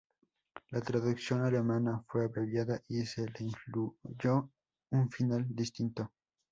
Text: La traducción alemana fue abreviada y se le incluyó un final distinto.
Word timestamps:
La 0.71 0.81
traducción 0.81 1.41
alemana 1.43 2.03
fue 2.07 2.25
abreviada 2.25 2.81
y 2.87 3.05
se 3.05 3.23
le 3.23 3.45
incluyó 3.45 4.49
un 4.89 5.11
final 5.11 5.45
distinto. 5.47 6.11